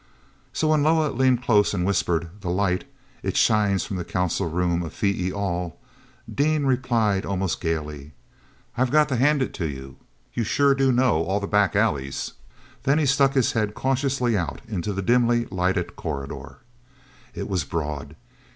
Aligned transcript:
So 0.51 0.69
when 0.69 0.81
Loah 0.81 1.11
leaned 1.11 1.43
close 1.43 1.75
and 1.75 1.85
whispered, 1.85 2.29
"The 2.41 2.49
light—it 2.49 3.37
shines 3.37 3.85
from 3.85 3.97
the 3.97 4.03
council 4.03 4.49
room 4.49 4.81
of 4.81 4.93
Phee 4.95 5.27
e 5.27 5.31
al," 5.31 5.77
Dean 6.27 6.65
replied 6.65 7.23
almost 7.23 7.61
gaily; 7.61 8.11
"I've 8.75 8.89
got 8.89 9.09
to 9.09 9.15
hand 9.15 9.43
it 9.43 9.53
to 9.53 9.69
you—you 9.69 10.43
sure 10.43 10.73
do 10.73 10.91
know 10.91 11.23
all 11.25 11.39
the 11.39 11.45
back 11.45 11.75
alleys." 11.75 12.33
Then 12.81 12.97
he 12.97 13.05
stuck 13.05 13.35
his 13.35 13.51
head 13.51 13.75
cautiously 13.75 14.35
out 14.35 14.61
into 14.67 14.91
the 14.91 15.03
dimly 15.03 15.45
lighted 15.51 15.95
corridor. 15.95 16.57
It 17.35 17.47
was 17.47 17.63
broad. 17.63 18.15